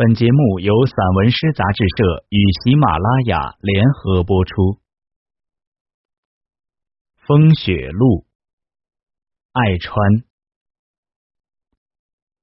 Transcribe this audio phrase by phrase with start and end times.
[0.00, 4.52] 本节目由散文诗杂志社与喜马拉雅联合播出。
[7.26, 8.06] 《风雪路》，
[9.50, 10.22] 爱川。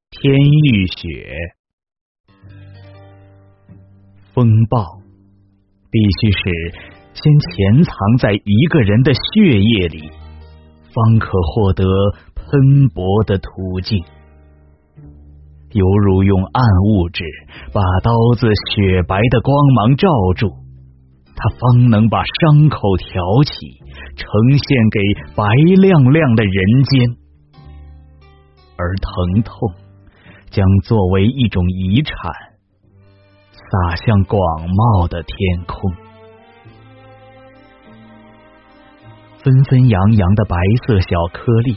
[0.10, 1.38] 天欲雪，
[4.34, 5.00] 风暴
[5.90, 6.42] 必须是
[7.14, 10.10] 先潜藏在一个人的血液里，
[10.94, 11.86] 方可获得
[12.36, 14.04] 喷薄的途径。
[15.76, 17.26] 犹如用暗物质
[17.74, 20.48] 把刀子雪白的光芒罩住，
[21.36, 23.52] 它方能把伤口挑起，
[24.16, 25.00] 呈现给
[25.36, 25.44] 白
[25.76, 27.18] 亮亮的人间。
[28.78, 29.54] 而疼痛
[30.50, 32.16] 将作为一种遗产，
[33.52, 35.36] 洒向广袤的天
[35.68, 35.92] 空。
[39.44, 40.56] 纷纷扬扬的白
[40.88, 41.76] 色小颗粒。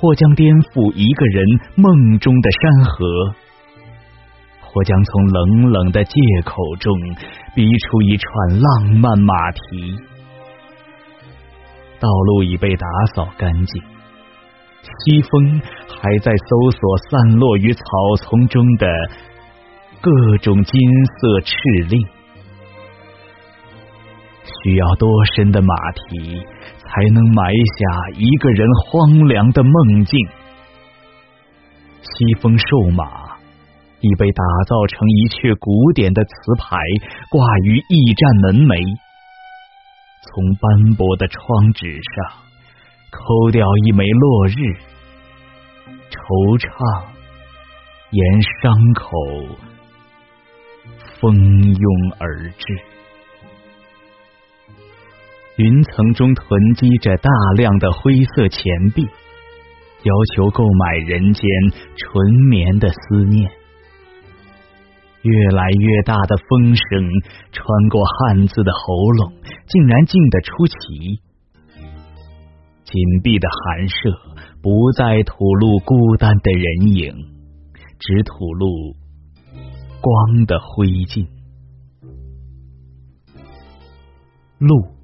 [0.00, 1.44] 或将颠覆一个人
[1.76, 3.34] 梦中的山河，
[4.62, 6.96] 或将从冷冷的借口中
[7.54, 9.94] 逼出一串浪漫马蹄。
[12.00, 13.82] 道路已被打扫干净，
[15.04, 15.60] 西风
[16.00, 17.82] 还在搜索散落于草
[18.22, 18.86] 丛中的
[20.00, 22.00] 各种金色敕令。
[24.64, 26.42] 需要多深的马蹄？
[26.90, 30.18] 才能埋下一个人荒凉的梦境。
[32.02, 33.36] 西风瘦马
[34.00, 36.76] 已被打造成一阙古典的词牌，
[37.30, 38.98] 挂于驿站门楣。
[40.26, 42.32] 从斑驳的窗纸上
[43.10, 44.74] 抠掉一枚落日，
[46.10, 47.04] 惆怅
[48.10, 49.06] 沿伤口
[51.20, 51.34] 蜂
[51.74, 52.89] 拥而至。
[55.60, 58.62] 云层中囤积着大量的灰色钱
[58.94, 61.44] 币，要求购买人间
[61.98, 63.50] 纯棉的思念。
[65.20, 66.82] 越来越大的风声
[67.52, 69.34] 穿过汉字的喉咙，
[69.66, 71.20] 竟然静得出奇。
[72.84, 73.94] 紧闭的寒舍
[74.62, 77.12] 不再吐露孤单的人影，
[77.98, 78.96] 只吐露
[80.00, 81.28] 光的灰烬。
[84.58, 84.99] 路。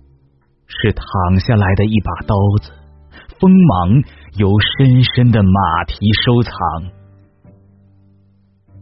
[0.83, 2.73] 是躺下来的一把刀子，
[3.41, 4.03] 锋芒
[4.37, 6.53] 由深深的马蹄收藏。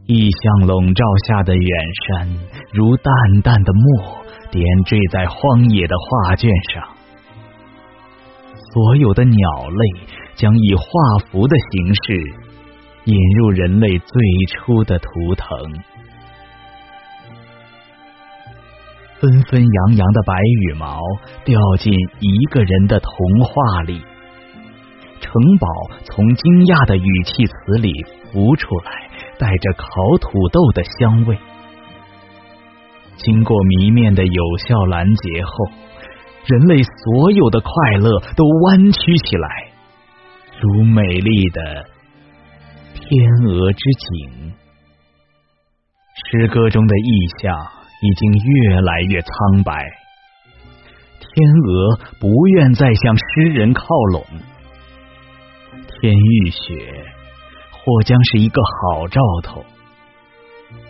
[0.07, 1.71] 异象笼罩下的远
[2.07, 2.29] 山，
[2.73, 6.85] 如淡淡的墨，点缀在荒野的画卷上。
[8.73, 10.85] 所有的鸟类将以画
[11.31, 12.35] 符的形式
[13.05, 14.09] 引入人类最
[14.53, 15.49] 初的图腾。
[19.25, 21.01] 纷纷扬扬的白羽毛
[21.47, 24.03] 掉进一个人的童话里，
[25.19, 25.67] 城堡
[26.05, 27.91] 从惊讶的语气词里
[28.31, 29.09] 浮出来，
[29.39, 29.87] 带着烤
[30.21, 31.39] 土豆的香味。
[33.17, 35.53] 经过迷面的有效拦截后，
[36.45, 39.49] 人类所有的快乐都弯曲起来，
[40.61, 41.87] 如美丽的
[42.93, 43.79] 天鹅之
[44.11, 44.53] 景。
[46.29, 47.74] 诗歌中的意象。
[48.05, 49.73] 已经越来越苍白，
[51.21, 53.83] 天鹅不愿再向诗人靠
[54.13, 54.23] 拢。
[55.89, 56.77] 天欲雪，
[57.73, 59.65] 或将是一个好兆头。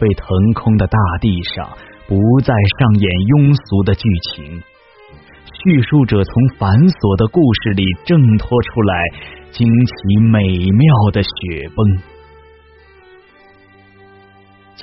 [0.01, 1.69] 被腾空的大地上，
[2.09, 4.61] 不再上演庸俗的剧情。
[5.63, 8.95] 叙述者从繁琐的故事里挣脱出来，
[9.53, 12.14] 惊奇美妙的雪崩。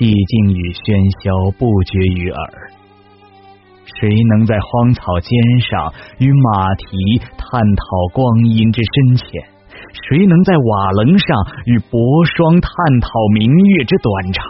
[0.02, 0.90] 寂静与喧
[1.22, 1.30] 嚣
[1.62, 2.42] 不绝于耳，
[3.86, 5.30] 谁能在荒草尖
[5.62, 9.46] 上与马蹄探讨光阴之深浅？
[10.10, 11.30] 谁能在瓦棱上
[11.70, 14.42] 与薄霜探讨明月之短长？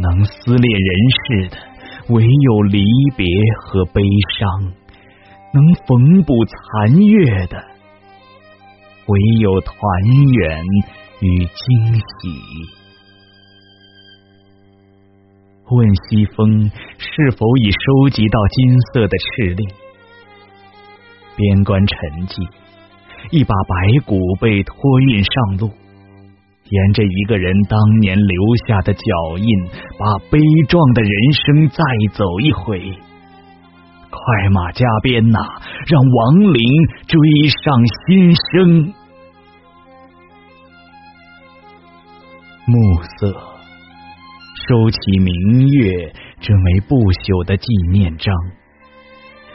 [0.00, 1.56] 能撕裂人世的，
[2.16, 2.80] 唯有离
[3.12, 3.28] 别
[3.60, 4.00] 和悲
[4.40, 4.72] 伤；
[5.52, 7.60] 能缝补残月的，
[9.04, 9.76] 唯有团
[10.32, 10.64] 圆
[11.20, 12.85] 与惊喜。
[15.68, 19.68] 问西风是否已收集到金色的敕令？
[21.36, 21.96] 边关沉
[22.28, 22.48] 寂，
[23.30, 23.74] 一把白
[24.06, 25.70] 骨被托运上路，
[26.70, 29.02] 沿着一个人当年留下的脚
[29.38, 29.46] 印，
[29.98, 31.82] 把悲壮的人生再
[32.14, 32.80] 走一回。
[34.08, 35.38] 快马加鞭呐，
[35.88, 36.62] 让亡灵
[37.08, 37.18] 追
[37.48, 38.94] 上新生。
[42.66, 43.55] 暮色。
[44.68, 48.34] 收起明月这枚不朽的纪念章，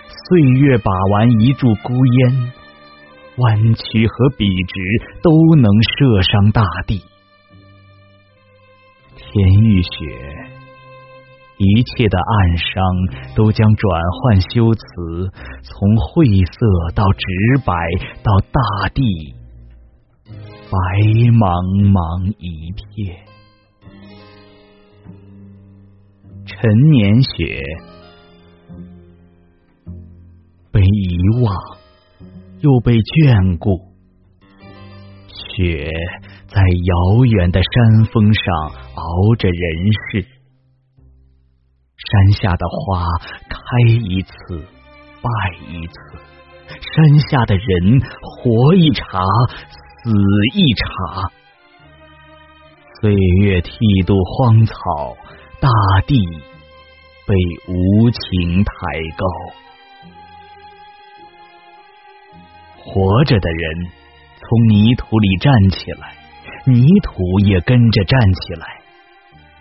[0.07, 2.53] 岁月把玩一柱孤烟，
[3.37, 4.79] 弯曲和笔直
[5.21, 7.01] 都能射伤大地。
[9.17, 9.89] 天欲雪，
[11.57, 12.83] 一切的暗伤
[13.35, 14.81] 都将转换修辞，
[15.63, 17.25] 从晦涩到直
[17.65, 17.75] 白，
[18.23, 19.03] 到大地
[20.71, 20.77] 白
[21.35, 23.30] 茫茫一片。
[26.61, 27.59] 陈年雪，
[30.71, 31.55] 被遗忘，
[32.59, 33.79] 又被眷顾。
[35.27, 35.89] 雪
[36.45, 38.43] 在遥远的山峰上
[38.93, 40.21] 熬着人世，
[41.97, 43.07] 山下的花
[43.49, 43.57] 开
[43.89, 44.63] 一次，
[45.19, 45.29] 败
[45.67, 45.95] 一次；
[46.77, 49.19] 山下的人活一茬，
[50.03, 50.11] 死
[50.53, 51.31] 一茬。
[53.01, 53.71] 岁月剃
[54.05, 55.17] 度荒草，
[55.61, 55.69] 大
[56.05, 56.15] 地
[57.25, 57.35] 被
[57.67, 58.73] 无情抬
[59.15, 59.25] 高。
[62.77, 63.91] 活着的人。
[64.43, 66.13] 从泥土里站起来，
[66.65, 68.81] 泥土也跟着站起来，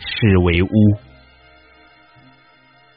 [0.01, 0.69] 是为屋，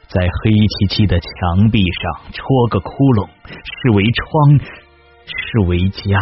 [0.08, 4.58] 在黑漆漆的墙壁上戳个窟窿，是为窗，
[5.24, 6.18] 是为家。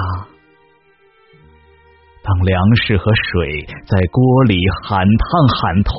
[2.24, 5.92] 当粮食和水在锅里喊烫喊痛，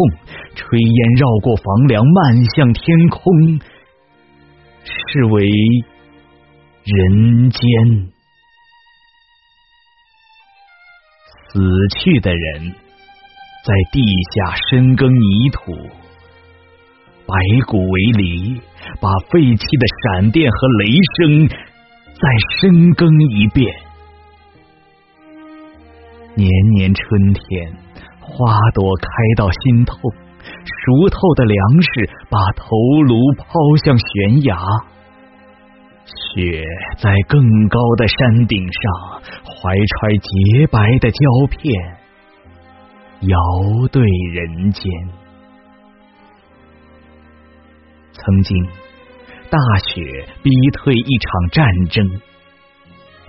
[0.55, 3.59] 炊烟绕过房梁漫向天空，
[4.85, 5.43] 是为
[6.85, 7.59] 人间。
[11.51, 11.59] 死
[11.99, 14.01] 去的人在地
[14.33, 15.73] 下深耕泥土，
[17.27, 17.35] 白
[17.67, 18.61] 骨为犁，
[19.01, 22.23] 把废弃的闪电和雷声再
[22.61, 23.75] 深耕一遍。
[26.35, 27.73] 年年春天，
[28.19, 29.07] 花朵开
[29.37, 29.97] 到心痛，
[30.41, 33.45] 熟透的粮食把头颅抛
[33.83, 34.57] 向悬崖。
[36.05, 36.63] 雪
[36.97, 41.19] 在更高的山顶上，怀揣洁白的胶
[41.49, 41.97] 片，
[43.21, 44.03] 遥对
[44.33, 44.91] 人间。
[48.11, 48.65] 曾经，
[49.49, 49.57] 大
[49.87, 52.21] 雪逼退一场战争，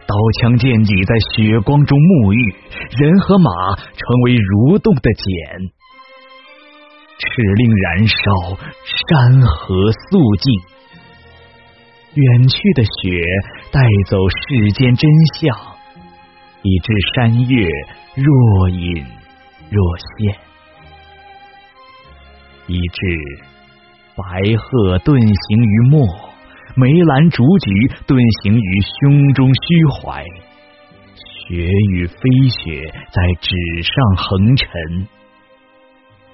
[0.06, 2.54] 刀枪剑戟在血光中沐浴，
[3.00, 5.24] 人和马成为蠕动的茧，
[7.18, 8.14] 赤令燃烧，
[8.84, 10.52] 山河肃静。
[12.14, 13.18] 远去的雪
[13.72, 15.10] 带走世间真
[15.40, 15.56] 相，
[16.62, 17.66] 以致山岳
[18.14, 19.04] 若隐
[19.70, 20.36] 若现，
[22.66, 23.00] 以致
[24.14, 24.22] 白
[24.56, 26.06] 鹤遁形于墨，
[26.76, 27.70] 梅兰竹菊
[28.04, 30.24] 遁形于胸中虚怀，
[31.14, 32.18] 雪与飞
[32.50, 32.82] 雪
[33.12, 34.66] 在纸上横陈。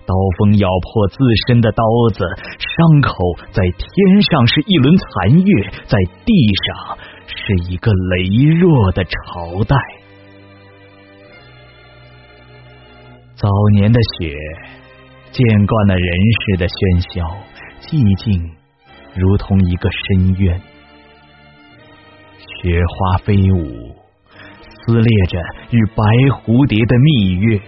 [0.07, 1.17] 刀锋咬破自
[1.47, 1.85] 身的刀
[2.15, 2.25] 子，
[2.57, 3.13] 伤口
[3.53, 6.33] 在天上是一轮残月，在地
[6.65, 6.97] 上
[7.27, 9.77] 是一个羸弱的朝代。
[13.37, 14.35] 早年的雪
[15.33, 16.11] 见惯了人
[16.41, 17.29] 世的喧嚣，
[17.83, 18.41] 寂静
[19.15, 20.61] 如同一个深渊。
[22.63, 23.95] 雪花飞舞，
[24.87, 25.39] 撕裂着
[25.71, 26.03] 与白
[26.35, 27.61] 蝴蝶的蜜月，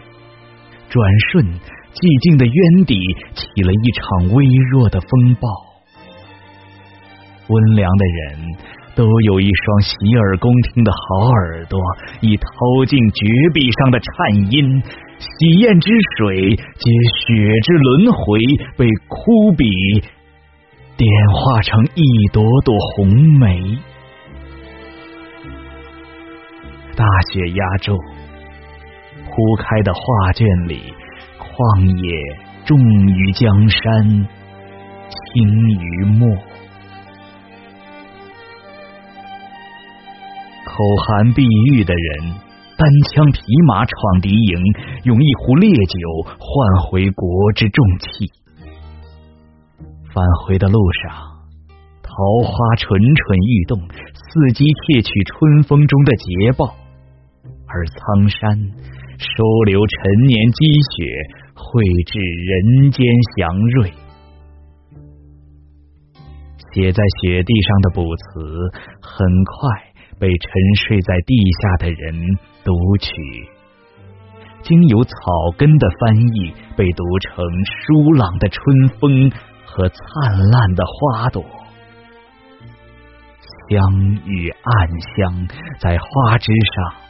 [0.89, 1.47] 转瞬。
[1.93, 2.97] 寂静的渊底
[3.37, 5.45] 起了一场微弱的风暴，
[7.53, 8.41] 温良的人
[8.97, 11.79] 都有一双洗耳恭听的好耳朵，
[12.23, 12.49] 已掏
[12.89, 13.21] 尽绝
[13.53, 14.83] 壁上的颤音，
[15.21, 16.85] 喜宴之水皆
[17.21, 18.41] 血之轮回，
[18.79, 19.69] 被枯笔
[20.97, 23.09] 点化成一朵朵红
[23.39, 23.79] 梅。
[26.95, 27.97] 大雪压轴，
[29.31, 30.95] 铺开的画卷里。
[31.39, 34.27] 旷野重于江山，
[35.11, 36.29] 轻于墨。
[40.65, 42.33] 口含碧玉的人，
[42.79, 44.59] 单枪匹马闯敌营，
[45.05, 48.42] 用一壶烈酒换回国之重器。
[50.15, 51.11] 返回的路上，
[52.03, 52.13] 桃
[52.45, 53.81] 花蠢蠢欲动，
[54.13, 56.77] 伺机窃取春风中的捷报，
[57.67, 58.59] 而苍山。
[59.17, 61.07] 收留陈年积雪，
[61.55, 63.93] 绘制人间祥瑞。
[66.75, 68.43] 写在雪地上的卜辞，
[69.01, 70.49] 很快被沉
[70.85, 72.13] 睡在地下的人
[72.65, 73.13] 读取。
[74.63, 75.15] 经由草
[75.57, 78.61] 根的翻译，被读成舒朗的春
[78.99, 79.31] 风
[79.73, 81.43] 和灿烂的花朵。
[83.69, 83.79] 香
[84.27, 85.49] 与暗香
[85.81, 87.03] 在花枝上。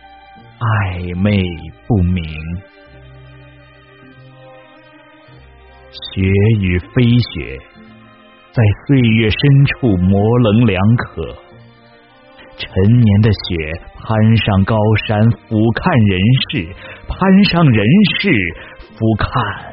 [0.62, 1.42] 暧昧
[1.88, 2.25] 不明，
[5.90, 6.23] 雪
[6.61, 7.59] 与飞雪
[8.52, 11.35] 在岁月深处模棱两可。
[12.57, 14.76] 陈年的雪攀上高
[15.09, 16.71] 山，俯瞰人世；
[17.09, 17.85] 攀上人
[18.21, 18.31] 世，
[18.95, 19.71] 俯瞰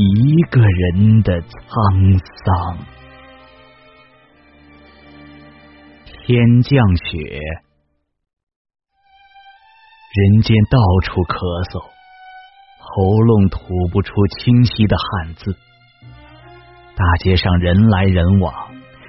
[0.00, 2.78] 一个人的沧桑。
[6.04, 7.18] 天降雪，
[10.14, 11.82] 人间到处咳嗽，
[12.78, 13.58] 喉咙吐
[13.90, 15.56] 不出清晰的汉字。
[16.94, 18.54] 大街上人来人往，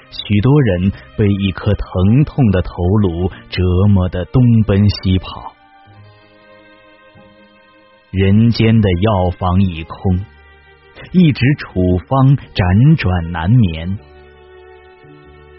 [0.10, 5.54] 许多人被一颗疼痛的头颅折磨得东奔西跑。
[8.10, 10.26] 人间的药房已空，
[11.12, 13.98] 一直处方辗转难眠。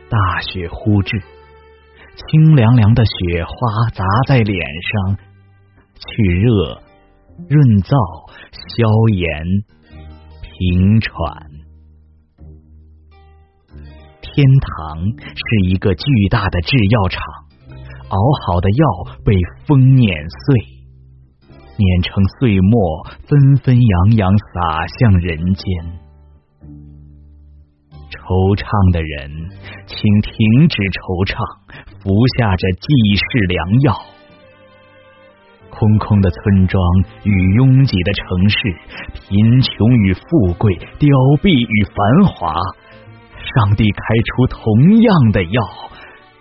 [0.08, 1.20] 大雪忽至。
[2.28, 5.16] 清凉凉的雪花砸在脸上，
[5.96, 6.82] 去热、
[7.48, 7.96] 润燥、
[8.52, 9.64] 消炎、
[10.42, 11.08] 平喘。
[14.20, 17.22] 天堂是一个巨大的制药厂，
[18.10, 19.32] 熬好的药被
[19.66, 20.79] 风碾碎，
[21.80, 22.76] 碾成碎末，
[23.26, 25.64] 纷纷扬扬洒向人间。
[28.10, 29.32] 惆怅的人，
[29.86, 31.40] 请停止惆怅，
[31.98, 32.84] 服下这济
[33.16, 33.96] 世良药。
[35.70, 36.76] 空空的村庄
[37.24, 38.56] 与拥挤的城市，
[39.14, 41.08] 贫穷与富贵，凋
[41.40, 41.96] 敝与繁
[42.28, 42.52] 华，
[43.40, 45.62] 上帝开出同样的药，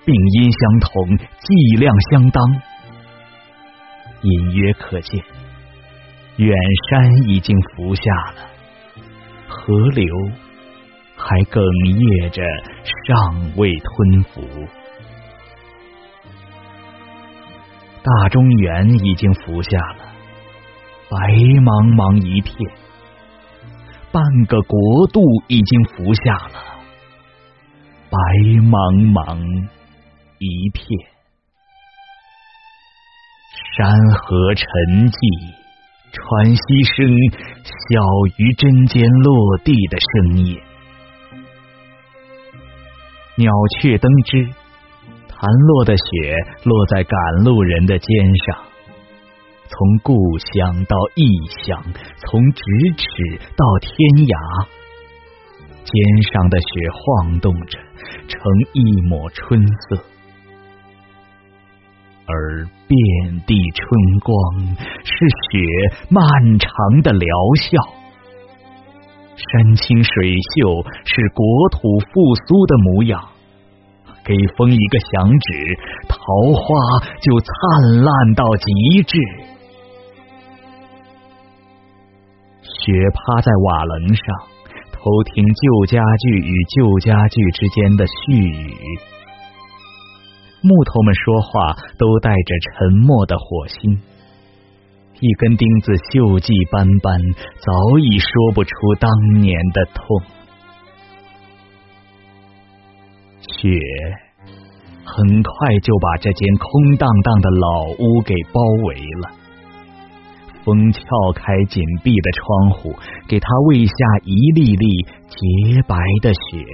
[0.04, 2.44] 病因相同，剂量相当。
[4.22, 5.24] 隐约可见，
[6.38, 6.56] 远
[6.90, 8.50] 山已经服下了，
[9.48, 10.06] 河流。
[11.22, 12.42] 还哽咽着，
[13.04, 14.42] 尚未吞服。
[18.02, 19.98] 大中原已经服下了，
[21.10, 21.18] 白
[21.60, 22.56] 茫茫一片；
[24.14, 26.80] 半个国度已经服下了，
[28.10, 28.18] 白
[28.64, 29.68] 茫茫
[30.38, 31.19] 一片。
[33.80, 34.68] 山河沉
[35.08, 35.56] 寂，
[36.12, 37.08] 喘息声，
[37.64, 38.04] 小
[38.36, 40.60] 于针尖落地的声音。
[43.38, 44.44] 鸟雀登枝，
[45.30, 48.10] 弹落的雪落在赶路人的肩
[48.46, 48.58] 上。
[49.70, 51.24] 从故乡到异
[51.64, 51.82] 乡，
[52.20, 52.60] 从咫
[53.00, 53.96] 尺到天
[54.28, 54.68] 涯，
[55.86, 55.94] 肩
[56.34, 57.80] 上的雪晃动着，
[58.28, 58.38] 成
[58.74, 60.04] 一抹春色。
[62.32, 64.34] 而遍地春光，
[65.04, 65.14] 是
[65.50, 65.60] 雪
[66.10, 66.22] 漫
[66.60, 66.70] 长
[67.02, 67.82] 的疗效。
[69.36, 73.20] 山清水秀，是国土复苏的模样。
[74.24, 76.18] 给风一个响指，桃
[76.54, 76.66] 花
[77.20, 79.18] 就灿烂到极致。
[82.62, 84.26] 雪趴在瓦棱上，
[84.92, 88.76] 偷听旧家具与旧家具之间的絮语。
[90.62, 94.02] 木头们说话都带着沉默的火星。
[95.22, 97.20] 一根钉子锈迹斑斑，
[97.60, 99.12] 早已说不出当
[99.42, 100.22] 年的痛。
[103.42, 103.70] 雪
[105.04, 109.36] 很快就把这间空荡荡的老屋给包围了。
[110.64, 111.02] 风撬
[111.34, 112.94] 开紧闭的窗户，
[113.28, 116.66] 给他喂下一粒粒洁白的雪。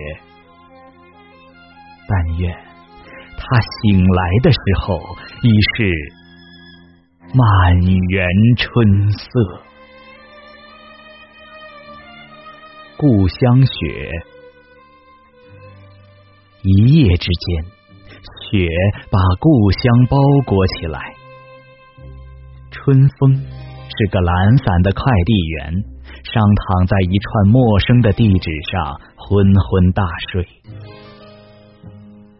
[2.07, 2.55] 但愿
[3.37, 4.99] 他醒来的时候，
[5.41, 5.91] 已是。
[7.33, 9.27] 满园春色，
[12.95, 14.09] 故乡雪。
[16.61, 17.65] 一夜之间，
[18.49, 18.67] 雪
[19.11, 20.99] 把故乡包裹起来。
[22.71, 25.73] 春风是个懒散的快递员，
[26.23, 30.47] 上躺在一串陌生的地址上，昏昏大睡。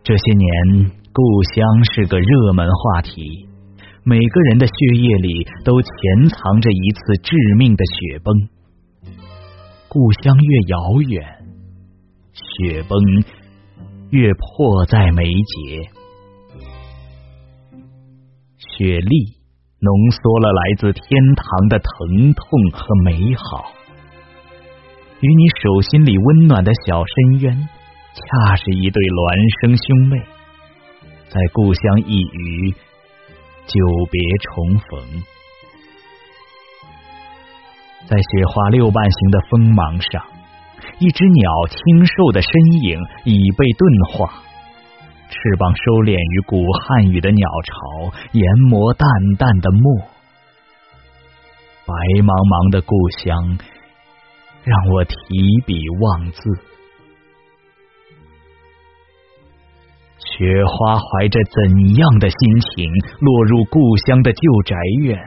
[0.07, 1.23] 这些年，故
[1.55, 3.49] 乡是个热门话题。
[4.03, 8.35] 每个人的血液里都潜藏着一次致命的雪崩。
[9.89, 11.25] 故乡越遥远，
[12.33, 12.99] 雪崩
[14.11, 15.89] 越迫在眉睫。
[18.59, 19.09] 雪粒
[19.79, 23.71] 浓缩了来自天堂的疼痛和美好，
[25.21, 27.69] 与你手心里温暖的小深渊，
[28.15, 29.19] 恰是一对孪
[29.59, 30.15] 生兄妹，
[31.27, 32.73] 在故乡一隅。
[33.67, 33.81] 久
[34.11, 35.23] 别重逢，
[38.07, 40.21] 在雪花六瓣形的锋芒上，
[40.99, 42.51] 一只鸟清瘦的身
[42.85, 43.81] 影已被钝
[44.13, 44.31] 化，
[45.27, 50.05] 翅膀收敛于古汉语的鸟巢，研磨淡淡的墨。
[51.83, 53.57] 白茫茫的故乡，
[54.63, 55.15] 让我提
[55.65, 56.74] 笔忘字。
[60.37, 65.17] 雪花怀着怎样的心情落入故乡的旧宅院，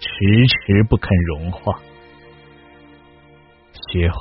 [0.00, 0.08] 迟
[0.48, 1.78] 迟不肯融化。
[3.92, 4.18] 雪花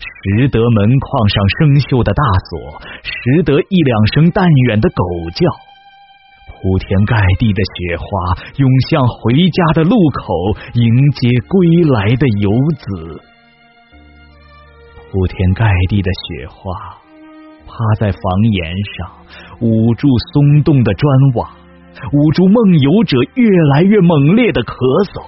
[0.00, 5.04] 识得门框上生锈的大锁，识得一两声淡远的狗
[5.36, 5.44] 叫。
[6.48, 8.06] 铺天盖地的雪花
[8.56, 13.20] 涌向回家的路口，迎接归来的游子。
[15.12, 17.03] 铺天盖地的雪花
[17.66, 18.20] 趴在房
[18.52, 19.10] 檐上，
[19.60, 21.50] 捂住松动的砖瓦，
[22.12, 24.74] 捂住梦游者越来越猛烈的咳
[25.12, 25.26] 嗽。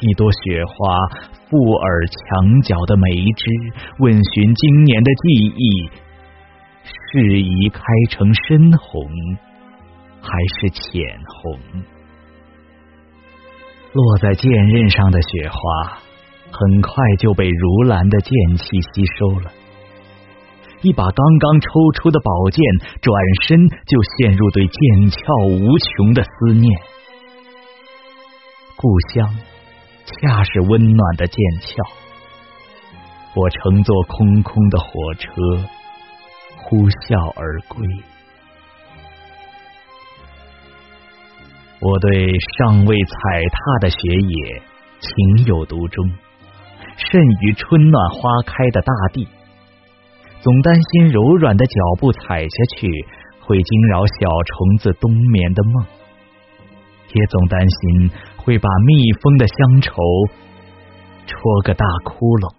[0.00, 0.74] 一朵雪花
[1.48, 3.44] 附耳墙角的梅枝，
[3.98, 5.90] 问询今年的记忆，
[6.82, 9.06] 适宜开成深红
[10.20, 11.60] 还是浅红？
[13.92, 15.98] 落在剑刃上的雪花，
[16.50, 18.64] 很快就被如兰的剑气
[18.94, 19.52] 吸收了。
[20.82, 22.62] 一把刚刚抽出的宝剑，
[23.00, 23.14] 转
[23.46, 26.80] 身就陷入对剑鞘无穷的思念。
[28.76, 29.34] 故乡。
[30.04, 31.76] 恰是温暖的剑鞘，
[33.36, 35.30] 我乘坐空空的火车，
[36.56, 37.86] 呼啸而归。
[41.80, 43.14] 我对尚未踩
[43.48, 44.62] 踏的雪野
[44.98, 46.10] 情有独钟，
[46.96, 49.28] 甚于春暖花开的大地。
[50.42, 52.88] 总担心柔软的脚步踩下去
[53.40, 54.12] 会惊扰小
[54.44, 55.86] 虫子冬眠的梦，
[57.14, 58.10] 也总担心。
[58.44, 59.92] 会把蜜蜂的乡愁
[61.26, 62.54] 戳个大窟窿。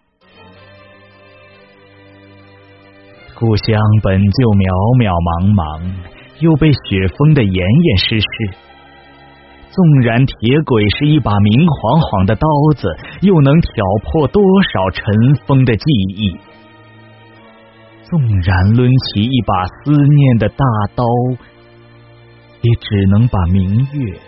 [3.35, 5.91] 故乡本就渺渺茫茫，
[6.39, 8.25] 又被雪封得严严实实。
[9.71, 12.47] 纵然铁轨是一把明晃晃的刀
[12.77, 12.87] 子，
[13.19, 15.03] 又能挑破多少尘
[15.45, 15.83] 封的记
[16.15, 16.31] 忆？
[18.13, 21.03] 纵然抡起一把思念的大刀，
[22.61, 24.19] 也只能把明月。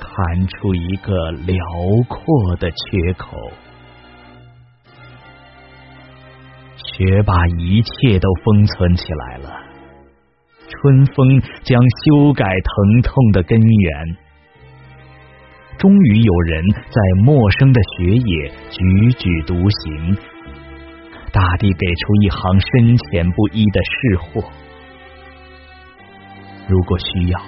[0.00, 1.62] 弹出一个辽
[2.08, 3.36] 阔的缺口，
[6.76, 9.50] 雪把一切都封存起来了。
[10.66, 14.16] 春风将修改疼痛的根源。
[15.76, 20.16] 终于有人在陌生的雪野踽踽独行，
[21.32, 24.44] 大地给出一行深浅不一的释惑。
[26.68, 27.40] 如果需要。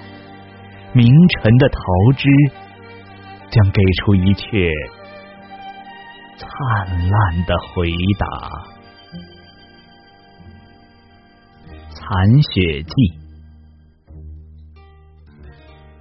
[0.95, 1.81] 明晨的桃
[2.19, 2.29] 枝
[3.49, 4.71] 将给出一切
[6.37, 8.27] 灿烂的回答。
[11.89, 12.93] 残雪记。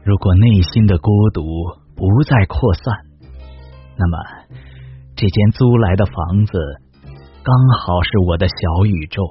[0.04, 1.42] 如果内心的孤独
[1.96, 2.94] 不再扩散，
[3.96, 4.18] 那么
[5.16, 6.52] 这间租来的房子
[7.44, 9.24] 刚好是我的小宇宙。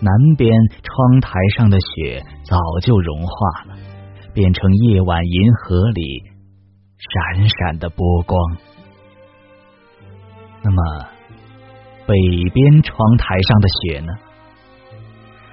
[0.00, 0.50] 南边
[0.82, 3.78] 窗台上的雪早就融化了。
[4.34, 6.22] 变成夜晚银河里
[6.96, 8.56] 闪闪的波光。
[10.62, 11.08] 那么，
[12.06, 12.14] 北
[12.54, 14.12] 边窗台上的雪呢？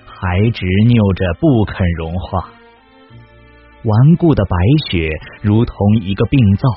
[0.06, 2.52] 还执拗着不肯融化。
[3.86, 4.56] 顽固的白
[4.92, 5.10] 雪
[5.42, 6.70] 如同一个病灶，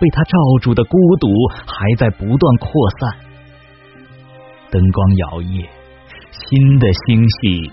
[0.00, 1.28] 被它罩住的孤独
[1.66, 3.18] 还在不断扩散。
[4.70, 5.66] 灯光摇曳，
[6.30, 7.72] 新的星系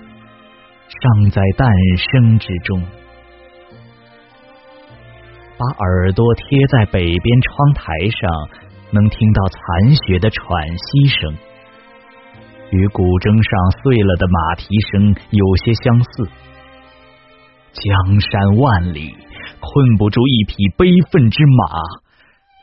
[0.87, 2.81] 尚在诞生之中。
[5.57, 8.29] 把耳朵贴在北边窗台上，
[8.91, 11.33] 能听到残雪的喘息声，
[12.71, 16.29] 与古筝上碎了的马蹄声有些相似。
[17.71, 19.15] 江山万里，
[19.59, 22.04] 困不住一匹悲愤之马。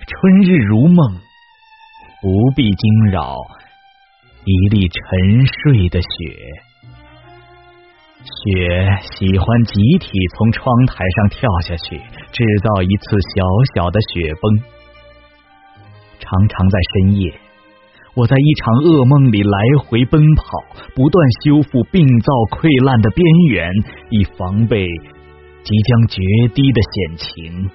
[0.04, 0.96] 春日如梦，
[2.20, 3.36] 不必惊扰
[4.44, 6.08] 一粒沉睡的雪。
[8.24, 14.62] 雪喜欢集体从窗台上跳下去，制造一次小小的雪崩。
[16.18, 17.32] 常常在深夜，
[18.14, 20.44] 我在一场噩梦里来回奔跑，
[20.96, 23.70] 不断修复病灶溃烂的边缘，
[24.10, 24.84] 以防备
[25.62, 26.22] 即将决
[26.54, 27.70] 堤的险情。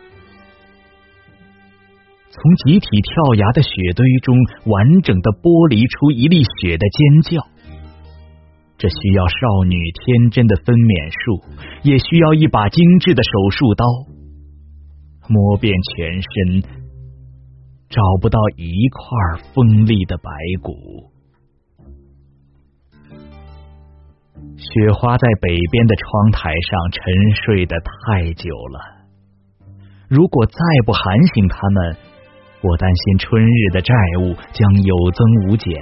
[2.39, 4.37] 从集体跳崖的雪堆中，
[4.69, 7.41] 完整的剥离出一粒雪的尖叫。
[8.77, 11.41] 这需要少女天真的分娩术，
[11.81, 13.85] 也需要一把精致的手术刀。
[15.27, 16.61] 摸遍全身，
[17.89, 20.29] 找不到一块锋利的白
[20.61, 20.77] 骨。
[24.61, 27.01] 雪花在北边的窗台上沉
[27.33, 28.77] 睡的太久了，
[30.07, 31.01] 如果再不喊
[31.33, 31.97] 醒他们，
[32.61, 35.73] 我担心春日的债务将有增无减。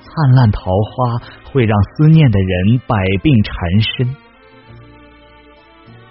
[0.00, 1.18] 灿烂桃花
[1.52, 4.16] 会让思念的人百病缠身，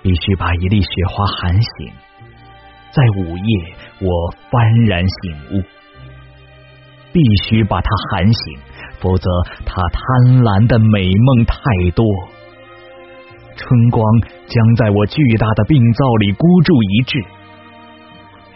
[0.02, 1.92] 必须把一粒雪花喊醒，
[2.92, 4.08] 在午夜，我
[4.52, 5.64] 幡然醒悟，
[7.12, 8.60] 必须把它喊醒，
[9.00, 9.30] 否则
[9.66, 11.58] 它贪婪的美梦太
[11.96, 12.06] 多，
[13.56, 14.04] 春光
[14.48, 17.20] 将在我巨大的病灶里孤注一掷，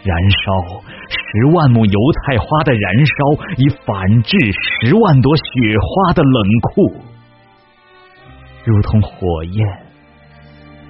[0.04, 3.14] 燃烧十万亩油菜花的燃烧，
[3.56, 5.42] 以反制十万朵雪
[5.78, 6.96] 花的冷酷，
[8.64, 9.66] 如同火焰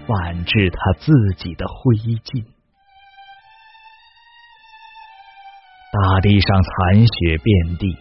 [0.07, 2.45] 反制他自己的灰烬。
[5.93, 7.95] 大地上残雪遍地，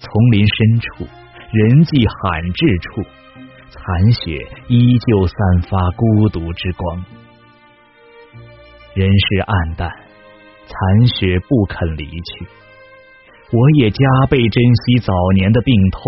[0.00, 1.06] 丛林深处，
[1.52, 3.02] 人迹罕至处，
[3.70, 7.02] 残雪依旧散发孤独之光。
[8.96, 9.90] 人世暗淡，
[10.64, 12.46] 残雪不肯离去。
[13.52, 13.98] 我也加
[14.30, 16.00] 倍珍惜早年的病痛，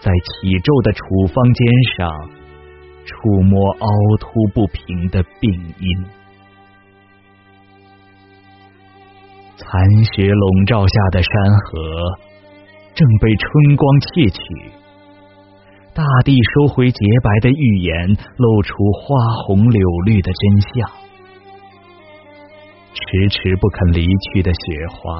[0.00, 1.00] 在起皱的处
[1.32, 2.10] 方笺上
[3.06, 3.86] 触摸凹
[4.18, 6.04] 凸不平的病因。
[9.54, 11.30] 残雪笼罩下的山
[11.70, 12.18] 河
[12.96, 14.42] 正被春光窃取，
[15.94, 19.14] 大地收回洁白的预言，露出花
[19.46, 21.03] 红柳绿的真相。
[22.94, 25.18] 迟迟不肯离去的雪花，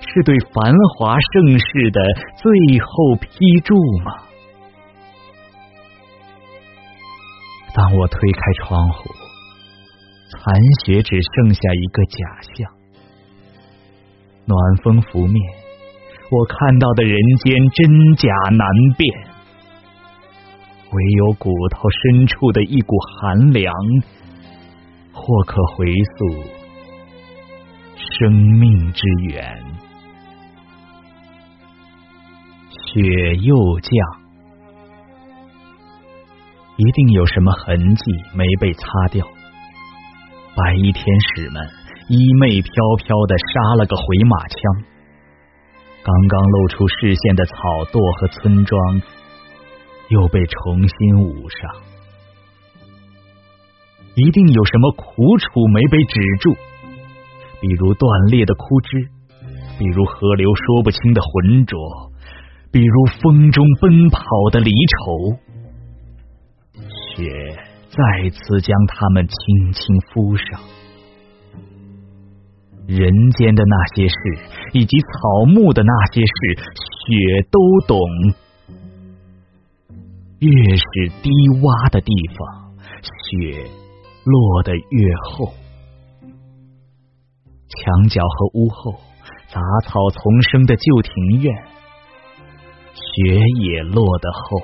[0.00, 2.00] 是对繁华盛世的
[2.36, 3.74] 最后批注
[4.04, 4.12] 吗？
[7.74, 9.10] 当我推开窗户，
[10.30, 12.72] 残雪只剩下一个假象。
[14.46, 15.36] 暖风拂面，
[16.30, 19.14] 我看到的人间真假难辨，
[20.90, 23.74] 唯有骨头深处的一股寒凉，
[25.12, 26.57] 或可回溯
[28.18, 29.62] 生命之源。
[32.70, 33.92] 雪又降，
[36.76, 38.02] 一定有什么痕迹
[38.34, 39.24] 没被擦掉。
[40.56, 41.04] 白衣天
[41.36, 41.62] 使们。
[42.08, 42.72] 衣袂飘
[43.04, 44.56] 飘的杀了个回马枪，
[46.02, 47.54] 刚刚露出视线的草
[47.92, 49.02] 垛和村庄
[50.08, 51.68] 又被重新捂上。
[54.14, 56.56] 一定有什么苦楚没被止住，
[57.60, 59.08] 比如断裂的枯枝，
[59.78, 61.78] 比如河流说不清的浑浊，
[62.70, 64.20] 比如风中奔跑
[64.52, 65.38] 的离愁。
[67.16, 67.24] 雪
[67.88, 70.60] 再次将它们轻轻敷上。
[72.86, 74.14] 人间的那些事，
[74.72, 78.00] 以及草木的那些事，雪都懂。
[80.38, 80.84] 越是
[81.20, 83.68] 低洼的地方，雪
[84.24, 85.52] 落得越厚。
[87.68, 88.92] 墙角和屋后，
[89.48, 91.54] 杂草丛生的旧庭院，
[92.94, 94.62] 雪也落得厚。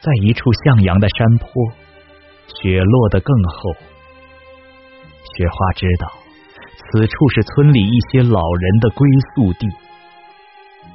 [0.00, 1.48] 在一处向阳的山坡，
[2.60, 3.72] 雪落得更厚。
[5.36, 6.08] 雪花知道，
[6.76, 9.68] 此处是村里一些老人的归宿地。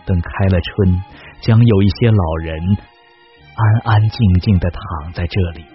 [0.05, 1.01] 等开了春，
[1.39, 2.77] 将有一些老人
[3.55, 5.65] 安安静静的躺在这里。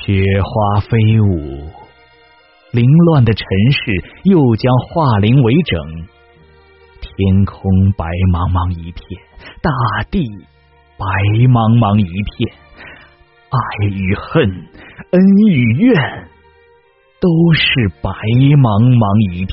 [0.00, 1.68] 雪花飞舞，
[2.72, 5.80] 凌乱的尘世又将化零为整。
[7.00, 7.62] 天空
[7.96, 9.02] 白茫茫一片，
[9.60, 9.70] 大
[10.10, 10.24] 地
[10.96, 11.06] 白
[11.46, 12.54] 茫茫一片，
[13.50, 14.48] 爱与恨。
[15.10, 16.28] 恩与怨
[17.20, 19.52] 都是白茫茫一片，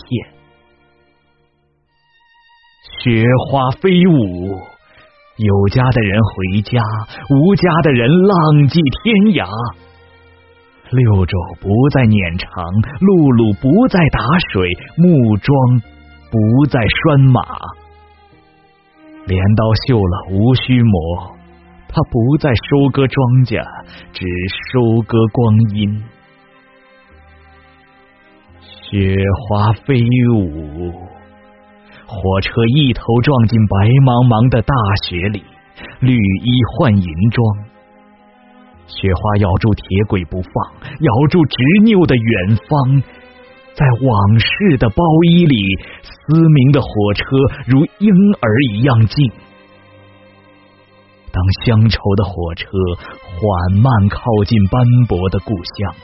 [3.02, 4.56] 雪花飞舞，
[5.38, 6.80] 有家的人回家，
[7.30, 9.45] 无家的人浪迹天涯。
[10.91, 12.49] 六轴不再撵长，
[12.99, 13.06] 辘
[13.38, 15.54] 辘不再打水，木桩
[16.32, 17.41] 不再拴马，
[19.28, 21.38] 镰刀锈了无需磨。
[21.91, 23.62] 他不再收割庄稼，
[24.13, 24.25] 只
[24.73, 26.04] 收割光阴。
[28.62, 29.13] 雪
[29.45, 30.02] 花飞
[30.34, 30.89] 舞，
[32.06, 34.73] 火车一头撞进白茫茫的大
[35.06, 35.43] 雪里，
[35.99, 37.68] 绿衣换银装。
[38.89, 43.04] 雪花咬住铁轨不放，咬住执拗的远方，
[43.73, 45.56] 在往事的包衣里，
[46.02, 47.23] 嘶鸣的火车
[47.67, 48.10] 如婴
[48.41, 49.32] 儿一样静。
[51.32, 52.67] 当乡愁的火车
[53.21, 55.95] 缓慢靠近斑驳的故乡，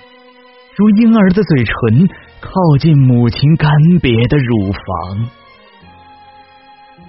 [0.77, 2.07] 如婴儿的嘴唇
[2.39, 5.27] 靠近母亲干瘪的乳房，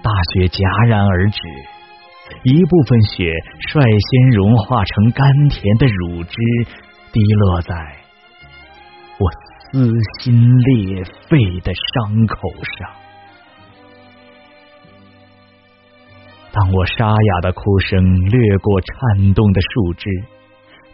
[0.02, 1.38] 大雪戛然而止，
[2.42, 6.36] 一部分雪率先融化成甘甜的乳汁，
[7.12, 7.74] 滴落在
[9.18, 9.30] 我
[9.72, 12.36] 撕心裂肺的伤口
[12.78, 12.90] 上。
[16.52, 20.08] 当我沙哑的哭声掠过颤动的树枝，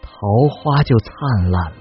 [0.03, 0.11] 桃
[0.51, 1.12] 花就灿
[1.51, 1.77] 烂了。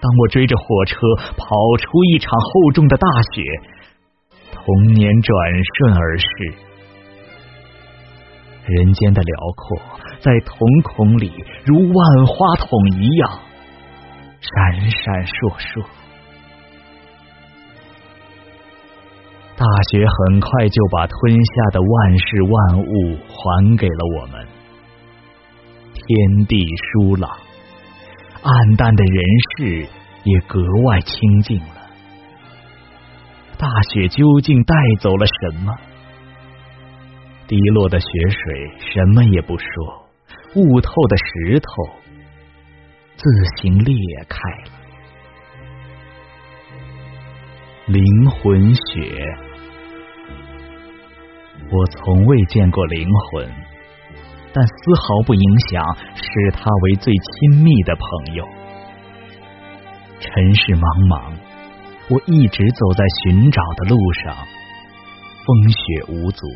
[0.00, 0.96] 当我追着火车
[1.36, 1.46] 跑
[1.78, 3.42] 出一场厚重的大雪，
[4.52, 5.34] 童年转
[5.74, 6.26] 瞬而逝，
[8.66, 9.78] 人间的辽阔
[10.20, 11.32] 在瞳孔里
[11.64, 12.68] 如万花筒
[13.00, 13.38] 一样
[14.40, 15.84] 闪闪烁烁。
[19.56, 24.46] 大雪很快就把吞下的万事万物还给了我们，
[25.94, 27.30] 天地舒朗，
[28.42, 29.24] 暗淡的人
[29.56, 29.88] 世
[30.24, 31.88] 也格外清静了。
[33.56, 35.72] 大雪究竟带走了什么？
[37.48, 39.66] 滴落的雪水什么也不说，
[40.56, 41.68] 悟透的石头
[43.16, 43.24] 自
[43.56, 43.94] 行裂
[44.28, 44.72] 开了。
[47.86, 49.36] 灵魂雪。
[51.70, 53.48] 我从未见过灵魂，
[54.52, 58.44] 但丝毫不影响视他为最亲密的朋友。
[60.18, 61.32] 尘世茫茫，
[62.08, 64.34] 我一直走在寻找的路上，
[65.44, 65.78] 风雪
[66.08, 66.46] 无阻，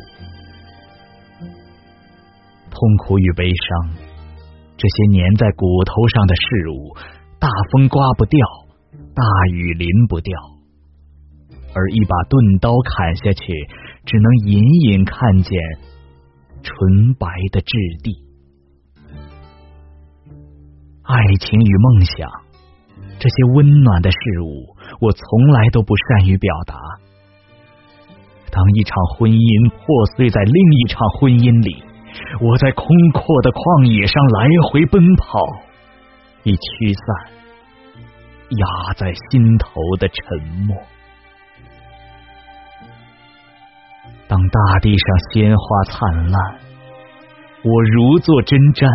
[2.71, 3.93] 痛苦与悲伤，
[4.75, 6.95] 这些粘在骨头上的事物，
[7.39, 8.39] 大风刮不掉，
[9.13, 10.33] 大雨淋不掉，
[11.75, 13.53] 而一把钝刀砍下去。
[14.03, 15.59] 只能隐隐看见
[16.63, 18.17] 纯白的质地，
[21.03, 22.27] 爱情与梦想
[23.19, 26.75] 这些温暖的事物，我从来都不善于表达。
[28.49, 31.83] 当一场婚姻破碎在另一场婚姻里，
[32.39, 35.39] 我在空阔的旷野上来回奔跑，
[36.43, 37.05] 以驱散
[38.49, 39.69] 压在心头
[39.99, 40.75] 的沉默。
[44.27, 46.55] 当大地上鲜花灿烂，
[47.63, 48.87] 我如坐针毡，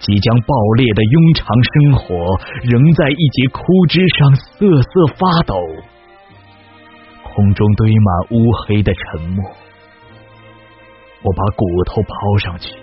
[0.00, 5.54] 即将爆裂的庸常生活，仍在一节枯枝上瑟瑟发抖。
[7.22, 9.44] 空中堆满乌黑的沉默，
[11.22, 12.74] 我把骨头抛上去，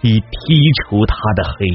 [0.00, 1.66] 以剔除它的黑。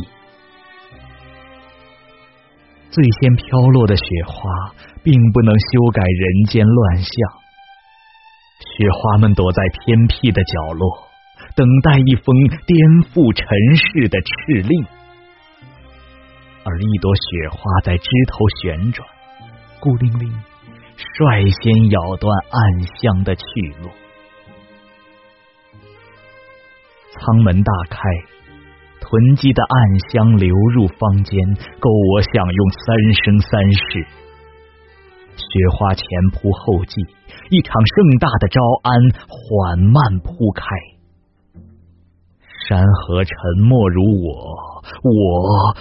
[2.89, 7.13] 最先飘落的雪花，并不能修改人间乱象。
[8.60, 11.08] 雪花们躲在偏僻的角落，
[11.56, 12.34] 等待一封
[12.65, 12.78] 颠
[13.12, 13.45] 覆尘
[13.76, 14.86] 世的敕令。
[16.63, 19.08] 而一朵雪花在枝头旋转，
[19.80, 20.32] 孤零零，
[20.95, 23.43] 率先咬断暗香的去
[23.84, 23.89] 路。
[27.15, 27.97] 舱门大开，
[29.01, 31.39] 囤积的暗香流入房间，
[31.80, 34.06] 够我享用三生三世。
[35.36, 37.01] 雪花前仆后继，
[37.49, 38.93] 一场盛大的招安
[39.28, 40.65] 缓慢铺开。
[42.67, 43.34] 山河沉
[43.67, 45.75] 默如我，我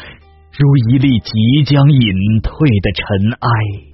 [0.59, 3.94] 如一粒即将隐退的尘埃。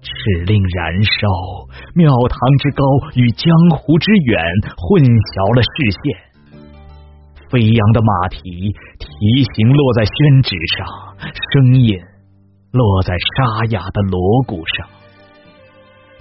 [0.00, 1.28] 敕令燃烧，
[1.94, 2.82] 庙堂之高
[3.14, 4.40] 与江湖之远
[4.76, 6.02] 混淆了视线。
[7.50, 8.40] 飞扬的马蹄
[8.98, 9.08] 蹄
[9.54, 10.86] 形落在宣纸上，
[11.52, 11.98] 声音。
[12.72, 14.86] 落在沙哑的锣鼓上，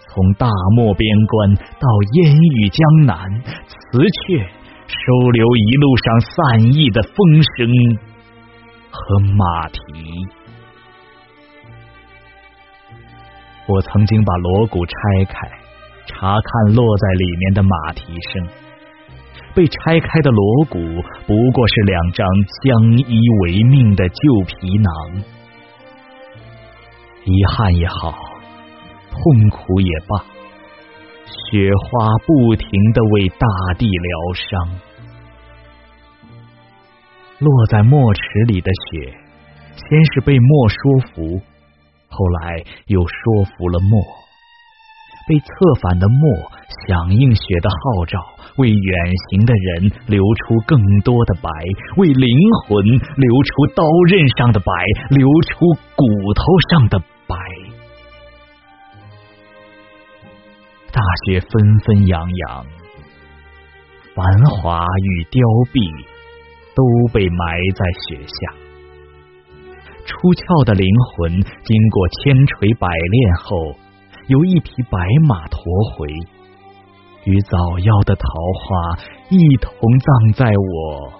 [0.09, 1.85] 从大漠边关到
[2.23, 7.13] 烟雨江南，词却收留一路上散逸的风
[7.53, 7.69] 声
[8.89, 9.79] 和马蹄。
[13.71, 14.93] 我曾经把锣鼓拆
[15.25, 15.47] 开，
[16.07, 18.03] 查看落在里面的马蹄
[18.33, 18.47] 声。
[19.53, 20.79] 被拆开的锣鼓
[21.27, 22.27] 不过是两张
[22.63, 24.15] 相依为命的旧
[24.47, 25.23] 皮囊。
[27.25, 28.17] 遗憾也好，
[29.11, 30.25] 痛苦也罢，
[31.27, 34.79] 雪花不停的为大地疗伤。
[37.37, 39.13] 落在墨池里的雪，
[39.75, 41.41] 先是被墨说服，
[42.09, 44.01] 后来又说服了墨。
[45.27, 45.45] 被策
[45.79, 46.51] 反的墨
[46.87, 48.19] 响应雪的号召，
[48.57, 51.49] 为远行的人留出更多的白，
[51.97, 54.73] 为灵魂留出刀刃上的白，
[55.11, 56.99] 留出骨头上的。
[57.27, 57.35] 白，
[60.91, 62.65] 大雪纷纷扬扬，
[64.15, 65.39] 繁华与凋
[65.71, 66.05] 敝
[66.73, 67.37] 都被埋
[67.75, 68.68] 在雪下。
[70.09, 73.77] 出窍的灵魂经过千锤百炼后，
[74.27, 75.61] 由一匹白马驮
[75.93, 76.09] 回，
[77.25, 78.25] 与早夭的桃
[78.57, 78.97] 花
[79.29, 81.13] 一同葬在我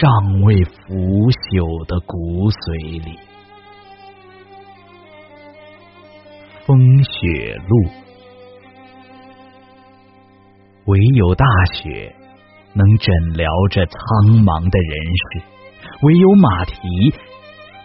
[0.00, 0.72] 尚未腐
[1.52, 3.18] 朽的骨髓里。
[6.64, 7.90] 风雪路，
[10.86, 12.14] 唯有大雪
[12.72, 13.98] 能诊疗这苍
[14.42, 15.59] 茫的人世，
[16.02, 16.72] 唯有马蹄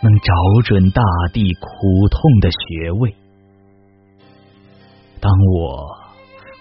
[0.02, 1.02] 能找准大
[1.34, 3.14] 地苦痛的穴位。
[5.20, 5.88] 当我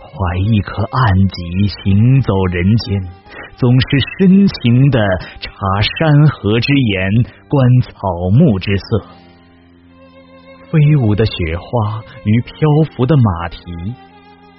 [0.00, 3.02] 怀一颗暗疾行走人间，
[3.56, 3.86] 总是
[4.18, 4.98] 深情的
[5.40, 7.10] 察山河之颜，
[7.48, 7.90] 观草
[8.32, 9.06] 木之色。
[10.70, 13.58] 飞舞的雪花与漂浮的马蹄，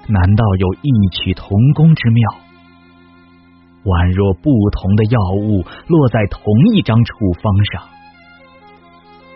[0.08, 2.45] 难道有异曲同工之妙？
[3.86, 6.42] 宛若不同的药物落在同
[6.74, 7.84] 一张处方上，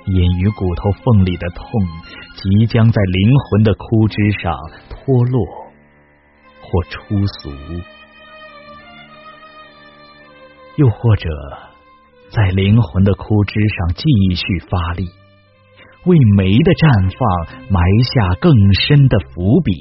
[0.08, 1.64] 隐于骨头缝里的痛，
[2.36, 4.58] 即将在灵魂的枯枝上
[4.90, 5.46] 脱落
[6.62, 7.52] 或出俗，
[10.78, 11.30] 又或者
[12.32, 15.06] 在灵魂的枯枝上继续发力，
[16.06, 17.22] 为梅的绽放
[17.70, 19.74] 埋下更深的伏笔。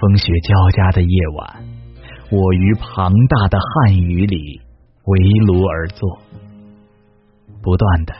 [0.00, 1.67] 风雪交加的夜晚。
[2.30, 4.60] 我于庞大的汉语里
[5.06, 6.18] 围炉而坐，
[7.62, 8.14] 不断的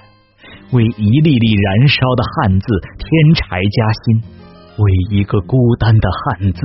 [0.73, 2.67] 为一粒粒燃烧的汉字
[2.97, 4.23] 添柴加薪，
[4.79, 6.61] 为一个孤单的汉字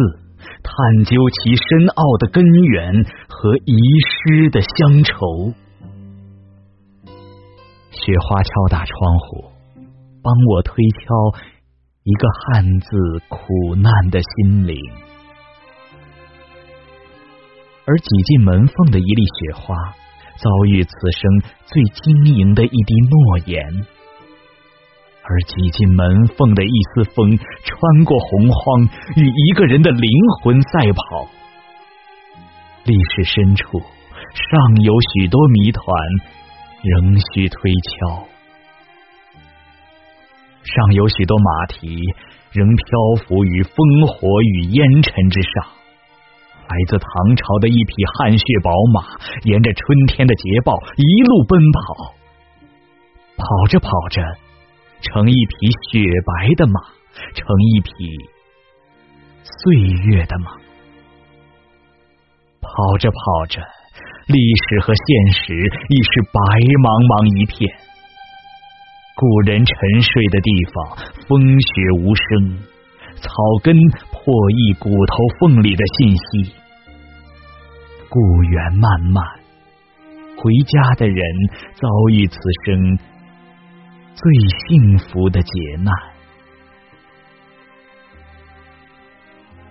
[0.64, 3.76] 探究其深奥的根源和遗
[4.08, 5.54] 失的乡愁。
[7.92, 9.52] 雪花敲打窗户，
[10.24, 11.40] 帮我推敲
[12.04, 12.88] 一个汉字
[13.28, 14.78] 苦难的心灵。
[17.86, 19.76] 而挤进门缝的一粒雪花，
[20.38, 23.86] 遭遇此生最晶莹的一滴诺言；
[25.24, 30.10] 而挤进门缝的一丝风，穿过洪荒，与一个人的灵
[30.42, 31.28] 魂赛跑。
[32.86, 35.84] 历史深处，尚有许多谜团
[36.84, 38.28] 仍需推敲，
[40.64, 41.98] 尚有许多马蹄
[42.52, 42.86] 仍漂
[43.26, 45.83] 浮于烽火与烟尘之上。
[46.74, 49.06] 来自唐朝的一匹汗血宝马，
[49.44, 52.16] 沿着春天的捷报一路奔跑，
[53.38, 54.24] 跑着跑着，
[55.02, 56.82] 成一匹雪白的马，
[57.36, 57.92] 成一匹
[59.44, 59.76] 岁
[60.10, 60.50] 月的马。
[62.60, 63.62] 跑着跑着，
[64.26, 66.40] 历史和现实已是白
[66.82, 67.70] 茫茫一片。
[69.16, 71.68] 古人沉睡的地方，风雪
[72.02, 72.58] 无声，
[73.22, 73.30] 草
[73.62, 73.78] 根
[74.10, 76.63] 破译骨头缝里的信息。
[78.14, 79.26] 故园漫漫，
[80.38, 81.18] 回家的人
[81.74, 83.00] 遭遇此生
[84.14, 84.32] 最
[84.68, 85.92] 幸福的劫难。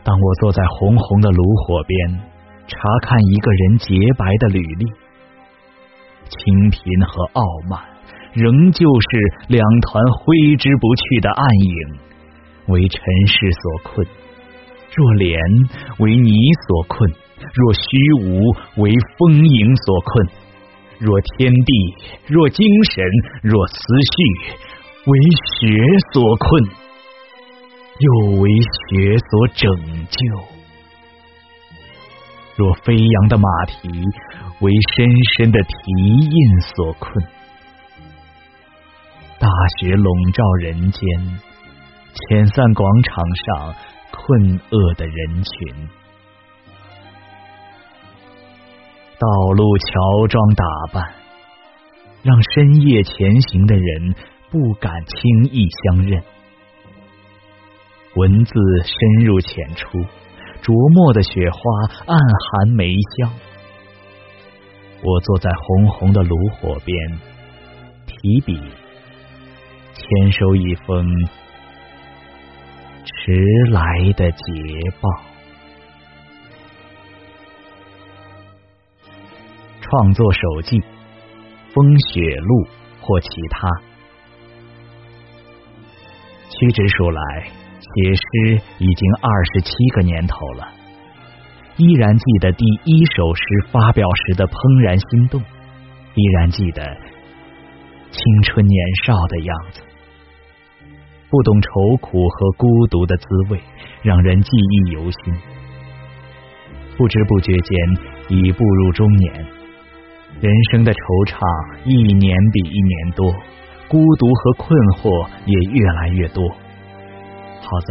[0.02, 2.20] 当我坐在红红的炉火边，
[2.66, 4.86] 查看一个人洁白的履历，
[6.28, 7.80] 清贫和傲慢，
[8.32, 9.08] 仍旧是
[9.46, 11.76] 两团挥之不去的暗影，
[12.74, 14.04] 为尘世所困；
[14.96, 15.38] 若莲
[16.00, 16.32] 为你
[16.66, 17.21] 所困。
[17.54, 17.80] 若虚
[18.24, 18.40] 无
[18.82, 20.28] 为丰盈所困，
[20.98, 21.94] 若天地，
[22.26, 23.04] 若精神，
[23.42, 24.22] 若思绪
[25.06, 25.18] 为
[25.58, 25.76] 血
[26.12, 26.64] 所困，
[27.98, 30.18] 又为血所拯救。
[32.56, 33.88] 若飞扬的马蹄
[34.60, 37.24] 为深深的蹄印所困，
[39.40, 39.48] 大
[39.80, 41.02] 雪笼罩人间，
[42.14, 43.74] 遣散广场上
[44.12, 45.88] 困厄的人群。
[49.22, 51.14] 道路乔装打扮，
[52.24, 54.16] 让深夜前行的人
[54.50, 56.20] 不敢轻易相认。
[58.16, 60.00] 文字深入浅出，
[60.60, 61.60] 琢磨的雪花
[62.12, 63.32] 暗含梅香。
[65.04, 67.20] 我坐在红红的炉火边，
[68.08, 68.60] 提笔
[69.94, 71.06] 签收一封
[73.04, 73.32] 迟
[73.70, 74.42] 来的捷
[75.00, 75.31] 报。
[79.92, 80.80] 创作手记
[81.74, 82.64] 《风雪录》
[83.02, 83.68] 或其他，
[86.48, 87.20] 屈指数来，
[87.78, 90.66] 写诗已经二十七个年头了。
[91.76, 95.42] 依然记得第一首诗发表时的怦然心动，
[96.14, 96.82] 依然记得
[98.10, 99.82] 青春年少的样子。
[101.28, 103.60] 不懂愁苦和孤独的滋味，
[104.00, 105.34] 让人记忆犹新。
[106.96, 107.78] 不知不觉间，
[108.30, 109.46] 已步入中年。
[110.40, 111.38] 人生的惆怅
[111.84, 113.30] 一年比一年多，
[113.88, 116.42] 孤独和困惑也越来越多。
[117.60, 117.90] 好在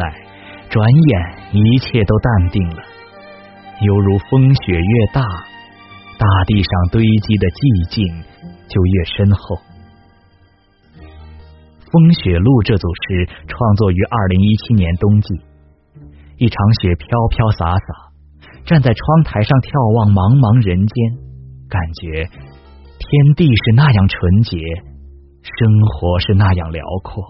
[0.70, 1.12] 转眼
[1.54, 2.84] 一切都淡定了，
[3.82, 5.24] 犹如风雪越大，
[6.20, 8.04] 大地上堆积的寂静
[8.68, 9.56] 就越深厚。
[11.94, 15.40] 《风雪录》这组诗创作于二零一七年冬季，
[16.36, 17.88] 一场雪飘飘洒洒，
[18.64, 21.31] 站在窗台上眺望茫茫人间，
[21.72, 22.28] 感觉
[23.00, 24.58] 天地是那样纯洁，
[25.42, 27.24] 生活是那样辽阔。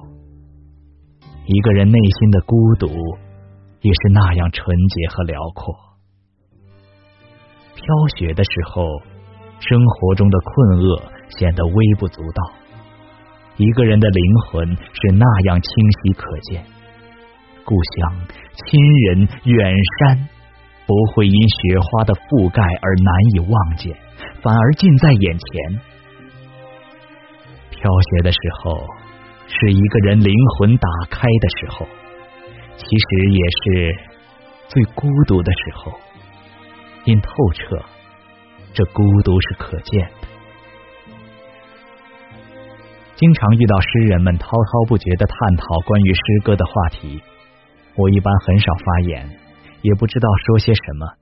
[1.45, 2.87] 一个人内心的孤独
[3.81, 5.75] 也是那样纯洁和辽阔。
[7.75, 7.85] 飘
[8.17, 8.83] 雪的时候，
[9.59, 11.03] 生活中的困厄
[11.37, 12.51] 显得微不足道。
[13.57, 16.63] 一个人的灵魂是那样清晰可见，
[17.63, 20.27] 故乡、亲人、远山，
[20.87, 23.95] 不会因雪花的覆盖而难以望见，
[24.41, 25.81] 反而近在眼前。
[27.71, 28.85] 飘雪的时候，
[29.47, 31.87] 是一个人灵魂打开的时候，
[32.77, 33.95] 其实也是
[34.67, 35.91] 最孤独的时候。
[37.05, 37.83] 因透彻，
[38.73, 40.27] 这孤独是可见的。
[43.15, 47.19] 经常遇到诗人们滔滔不绝的探讨关于诗歌的话题，
[47.95, 49.29] 我一般很少发言，
[49.81, 51.20] 也不知道说些什么。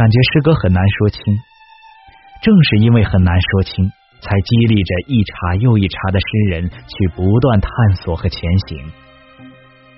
[0.00, 1.20] 感觉诗歌很难说清，
[2.40, 3.84] 正是因为很难说清，
[4.22, 8.78] 才激励着一茬又一茬的诗人去不断探索和前行。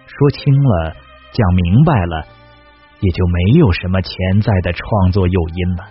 [0.09, 0.97] 说清了，
[1.31, 2.27] 讲明白了，
[2.99, 5.85] 也就没有什么潜在的创作诱因了。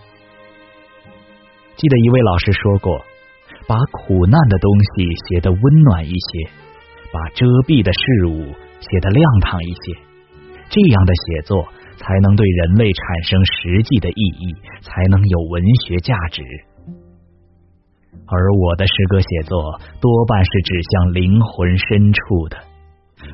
[1.77, 3.01] 记得一位老师说过。
[3.67, 6.49] 把苦难的东西写得温暖一些，
[7.13, 8.51] 把遮蔽的事物
[8.81, 9.95] 写得亮堂一些，
[10.67, 11.69] 这样的写作
[12.01, 16.41] 才能对人类产生实际的意义，才能有文学价值。
[18.25, 22.57] 而我的诗歌写作多半是指向灵魂深处的，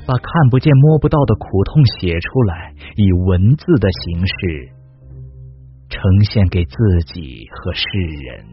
[0.05, 4.33] 把看不见摸不到的苦痛写出来，以文字的形式
[5.89, 7.87] 呈现给自己和世
[8.25, 8.45] 人。